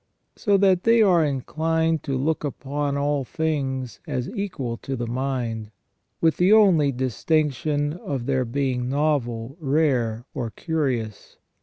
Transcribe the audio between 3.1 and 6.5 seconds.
things as equal to the mind, with